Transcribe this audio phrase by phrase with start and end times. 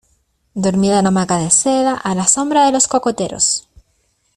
[0.55, 3.67] dormida en hamaca de seda, a la sombra de los cocoteros!